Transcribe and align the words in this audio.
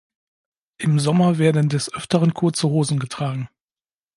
Im 0.79 0.99
Sommer 0.99 1.37
werden 1.37 1.69
des 1.69 1.93
Öfteren 1.93 2.33
kurze 2.33 2.67
Hosen 2.67 2.97
getragen. 2.97 3.49